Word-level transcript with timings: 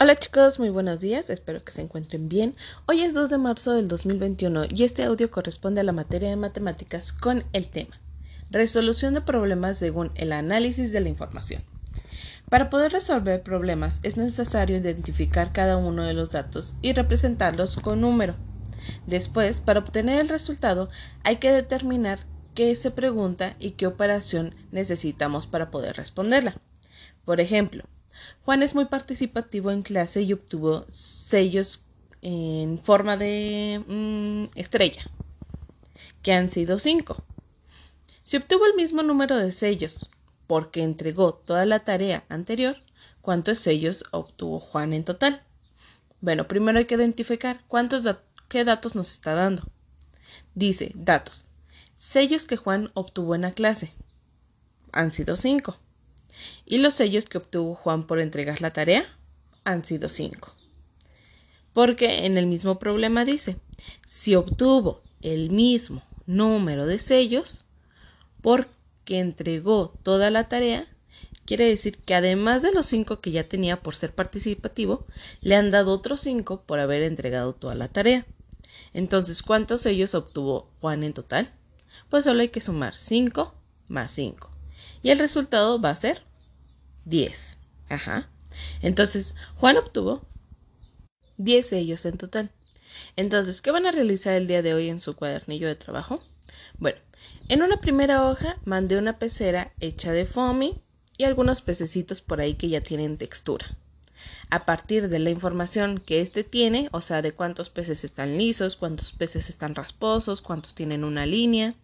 Hola 0.00 0.16
chicos, 0.16 0.58
muy 0.58 0.70
buenos 0.70 0.98
días, 0.98 1.30
espero 1.30 1.62
que 1.62 1.70
se 1.70 1.80
encuentren 1.80 2.28
bien. 2.28 2.56
Hoy 2.86 3.02
es 3.02 3.14
2 3.14 3.30
de 3.30 3.38
marzo 3.38 3.74
del 3.74 3.86
2021 3.86 4.64
y 4.68 4.82
este 4.82 5.04
audio 5.04 5.30
corresponde 5.30 5.82
a 5.82 5.84
la 5.84 5.92
materia 5.92 6.30
de 6.30 6.34
matemáticas 6.34 7.12
con 7.12 7.44
el 7.52 7.68
tema 7.68 7.94
Resolución 8.50 9.14
de 9.14 9.20
problemas 9.20 9.78
según 9.78 10.10
el 10.16 10.32
análisis 10.32 10.90
de 10.90 11.00
la 11.00 11.10
información. 11.10 11.62
Para 12.50 12.70
poder 12.70 12.90
resolver 12.90 13.44
problemas 13.44 14.00
es 14.02 14.16
necesario 14.16 14.76
identificar 14.76 15.52
cada 15.52 15.76
uno 15.76 16.02
de 16.02 16.14
los 16.14 16.30
datos 16.30 16.74
y 16.82 16.92
representarlos 16.92 17.76
con 17.76 18.00
número. 18.00 18.34
Después, 19.06 19.60
para 19.60 19.78
obtener 19.78 20.20
el 20.20 20.28
resultado, 20.28 20.88
hay 21.22 21.36
que 21.36 21.52
determinar 21.52 22.18
qué 22.56 22.74
se 22.74 22.90
pregunta 22.90 23.54
y 23.60 23.70
qué 23.70 23.86
operación 23.86 24.56
necesitamos 24.72 25.46
para 25.46 25.70
poder 25.70 25.96
responderla. 25.96 26.56
Por 27.24 27.40
ejemplo, 27.40 27.84
Juan 28.44 28.62
es 28.62 28.74
muy 28.74 28.86
participativo 28.86 29.70
en 29.70 29.82
clase 29.82 30.22
y 30.22 30.32
obtuvo 30.32 30.84
sellos 30.90 31.86
en 32.22 32.78
forma 32.78 33.16
de 33.16 33.82
mm, 33.86 34.58
estrella, 34.58 35.02
que 36.22 36.32
han 36.32 36.50
sido 36.50 36.78
cinco. 36.78 37.22
Si 38.24 38.36
obtuvo 38.36 38.66
el 38.66 38.74
mismo 38.74 39.02
número 39.02 39.36
de 39.36 39.52
sellos 39.52 40.10
porque 40.46 40.82
entregó 40.82 41.34
toda 41.34 41.66
la 41.66 41.80
tarea 41.80 42.24
anterior, 42.28 42.76
¿cuántos 43.20 43.58
sellos 43.58 44.04
obtuvo 44.10 44.60
Juan 44.60 44.92
en 44.92 45.04
total? 45.04 45.42
Bueno, 46.20 46.48
primero 46.48 46.78
hay 46.78 46.86
que 46.86 46.94
identificar 46.94 47.62
cuántos 47.68 48.04
qué 48.48 48.64
datos 48.64 48.94
nos 48.94 49.12
está 49.12 49.34
dando. 49.34 49.64
Dice, 50.54 50.92
datos. 50.94 51.46
Sellos 51.96 52.46
que 52.46 52.56
Juan 52.56 52.90
obtuvo 52.94 53.34
en 53.34 53.42
la 53.42 53.52
clase. 53.52 53.92
Han 54.92 55.12
sido 55.12 55.36
cinco. 55.36 55.76
Y 56.66 56.78
los 56.78 56.94
sellos 56.94 57.24
que 57.26 57.38
obtuvo 57.38 57.74
Juan 57.74 58.06
por 58.06 58.20
entregar 58.20 58.60
la 58.60 58.72
tarea 58.72 59.04
han 59.64 59.84
sido 59.84 60.08
cinco. 60.08 60.54
Porque 61.72 62.26
en 62.26 62.38
el 62.38 62.46
mismo 62.46 62.78
problema 62.78 63.24
dice, 63.24 63.56
si 64.06 64.34
obtuvo 64.34 65.00
el 65.22 65.50
mismo 65.50 66.02
número 66.26 66.86
de 66.86 66.98
sellos 66.98 67.64
porque 68.40 69.18
entregó 69.18 69.92
toda 70.02 70.30
la 70.30 70.48
tarea, 70.48 70.86
quiere 71.44 71.66
decir 71.66 71.98
que 71.98 72.14
además 72.14 72.62
de 72.62 72.72
los 72.72 72.86
cinco 72.86 73.20
que 73.20 73.30
ya 73.30 73.48
tenía 73.48 73.82
por 73.82 73.94
ser 73.94 74.14
participativo, 74.14 75.06
le 75.40 75.56
han 75.56 75.70
dado 75.70 75.92
otros 75.92 76.20
cinco 76.20 76.62
por 76.62 76.78
haber 76.78 77.02
entregado 77.02 77.54
toda 77.54 77.74
la 77.74 77.88
tarea. 77.88 78.26
Entonces, 78.92 79.42
¿cuántos 79.42 79.82
sellos 79.82 80.14
obtuvo 80.14 80.70
Juan 80.80 81.02
en 81.02 81.12
total? 81.12 81.52
Pues 82.08 82.24
solo 82.24 82.40
hay 82.40 82.48
que 82.48 82.60
sumar 82.60 82.94
5 82.94 83.54
más 83.88 84.12
5. 84.12 84.50
Y 85.02 85.10
el 85.10 85.18
resultado 85.18 85.80
va 85.80 85.90
a 85.90 85.96
ser 85.96 86.22
10. 87.04 87.58
Ajá. 87.88 88.28
Entonces, 88.82 89.34
Juan 89.56 89.76
obtuvo 89.76 90.24
10 91.36 91.68
sellos 91.68 92.04
en 92.06 92.18
total. 92.18 92.50
Entonces, 93.16 93.60
¿qué 93.60 93.70
van 93.70 93.86
a 93.86 93.92
realizar 93.92 94.34
el 94.34 94.46
día 94.46 94.62
de 94.62 94.74
hoy 94.74 94.88
en 94.88 95.00
su 95.00 95.14
cuadernillo 95.16 95.66
de 95.66 95.74
trabajo? 95.74 96.22
Bueno, 96.78 96.98
en 97.48 97.62
una 97.62 97.80
primera 97.80 98.28
hoja 98.28 98.58
mandé 98.64 98.96
una 98.96 99.18
pecera 99.18 99.72
hecha 99.80 100.12
de 100.12 100.26
foamy 100.26 100.80
y 101.16 101.24
algunos 101.24 101.62
pececitos 101.62 102.20
por 102.20 102.40
ahí 102.40 102.54
que 102.54 102.68
ya 102.68 102.80
tienen 102.80 103.18
textura. 103.18 103.76
A 104.50 104.64
partir 104.64 105.08
de 105.08 105.18
la 105.18 105.30
información 105.30 105.98
que 105.98 106.20
éste 106.20 106.44
tiene, 106.44 106.88
o 106.92 107.00
sea, 107.00 107.22
de 107.22 107.32
cuántos 107.32 107.70
peces 107.70 108.04
están 108.04 108.38
lisos, 108.38 108.76
cuántos 108.76 109.12
peces 109.12 109.48
están 109.48 109.74
rasposos, 109.74 110.42
cuántos 110.42 110.74
tienen 110.74 111.04
una 111.04 111.26
línea, 111.26 111.74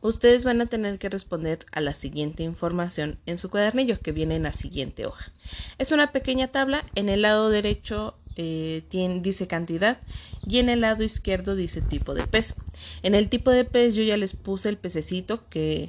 ustedes 0.00 0.44
van 0.44 0.60
a 0.60 0.66
tener 0.66 0.98
que 0.98 1.08
responder 1.08 1.66
a 1.72 1.80
la 1.80 1.94
siguiente 1.94 2.42
información 2.42 3.18
en 3.26 3.38
su 3.38 3.50
cuadernillo 3.50 4.00
que 4.00 4.12
viene 4.12 4.36
en 4.36 4.44
la 4.44 4.52
siguiente 4.52 5.06
hoja. 5.06 5.32
Es 5.78 5.92
una 5.92 6.12
pequeña 6.12 6.48
tabla, 6.48 6.84
en 6.94 7.08
el 7.08 7.22
lado 7.22 7.50
derecho 7.50 8.14
eh, 8.36 8.84
dice 9.20 9.48
cantidad 9.48 9.98
y 10.46 10.58
en 10.58 10.68
el 10.68 10.80
lado 10.80 11.02
izquierdo 11.02 11.56
dice 11.56 11.82
tipo 11.82 12.14
de 12.14 12.26
pez. 12.26 12.54
En 13.02 13.14
el 13.14 13.28
tipo 13.28 13.50
de 13.50 13.64
pez 13.64 13.96
yo 13.96 14.02
ya 14.04 14.16
les 14.16 14.34
puse 14.34 14.68
el 14.68 14.76
pececito 14.76 15.48
que 15.48 15.88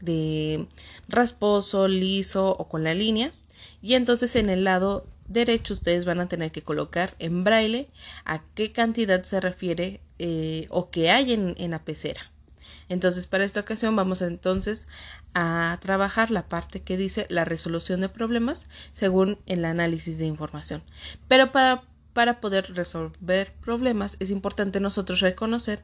de 0.00 0.68
rasposo, 1.08 1.88
liso 1.88 2.54
o 2.56 2.68
con 2.68 2.84
la 2.84 2.94
línea 2.94 3.32
y 3.82 3.94
entonces 3.94 4.36
en 4.36 4.48
el 4.48 4.62
lado 4.62 5.06
derecho 5.28 5.74
ustedes 5.74 6.04
van 6.04 6.20
a 6.20 6.28
tener 6.28 6.50
que 6.50 6.62
colocar 6.62 7.14
en 7.18 7.44
braille 7.44 7.88
a 8.24 8.42
qué 8.54 8.72
cantidad 8.72 9.22
se 9.22 9.40
refiere 9.40 10.00
eh, 10.18 10.66
o 10.70 10.90
que 10.90 11.10
hay 11.10 11.32
en, 11.32 11.54
en 11.58 11.70
la 11.70 11.84
pecera. 11.84 12.20
Entonces, 12.88 13.26
para 13.26 13.44
esta 13.44 13.60
ocasión 13.60 13.96
vamos 13.96 14.22
entonces 14.22 14.86
a 15.34 15.78
trabajar 15.80 16.30
la 16.30 16.48
parte 16.48 16.80
que 16.80 16.96
dice 16.96 17.26
la 17.28 17.44
resolución 17.44 18.00
de 18.00 18.08
problemas 18.08 18.66
según 18.92 19.38
el 19.46 19.64
análisis 19.64 20.18
de 20.18 20.26
información. 20.26 20.82
Pero 21.28 21.52
para, 21.52 21.82
para 22.12 22.40
poder 22.40 22.74
resolver 22.74 23.52
problemas 23.60 24.16
es 24.20 24.30
importante 24.30 24.80
nosotros 24.80 25.20
reconocer 25.20 25.82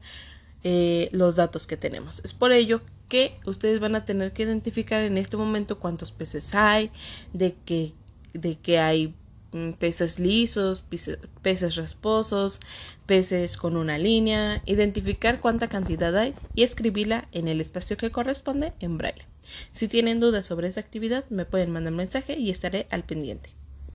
eh, 0.63 1.09
los 1.11 1.35
datos 1.35 1.67
que 1.67 1.77
tenemos. 1.77 2.21
Es 2.25 2.33
por 2.33 2.51
ello 2.51 2.81
que 3.07 3.39
ustedes 3.45 3.79
van 3.79 3.95
a 3.95 4.05
tener 4.05 4.33
que 4.33 4.43
identificar 4.43 5.01
en 5.01 5.17
este 5.17 5.37
momento 5.37 5.79
cuántos 5.79 6.11
peces 6.11 6.55
hay, 6.55 6.89
de 7.33 7.55
que, 7.65 7.93
de 8.33 8.57
que 8.57 8.79
hay 8.79 9.13
peces 9.79 10.19
lisos, 10.19 10.85
peces 11.41 11.75
rasposos, 11.75 12.59
peces 13.05 13.57
con 13.57 13.77
una 13.77 13.97
línea, 13.97 14.61
identificar 14.65 15.39
cuánta 15.39 15.69
cantidad 15.69 16.15
hay 16.17 16.33
y 16.53 16.63
escribirla 16.63 17.27
en 17.31 17.47
el 17.47 17.61
espacio 17.61 17.97
que 17.97 18.11
corresponde 18.11 18.73
en 18.79 18.97
braille. 18.97 19.25
Si 19.71 19.87
tienen 19.87 20.19
dudas 20.19 20.45
sobre 20.45 20.67
esta 20.67 20.81
actividad, 20.81 21.25
me 21.29 21.45
pueden 21.45 21.71
mandar 21.71 21.93
un 21.93 21.97
mensaje 21.97 22.37
y 22.37 22.49
estaré 22.49 22.87
al 22.89 23.03
pendiente. 23.03 23.49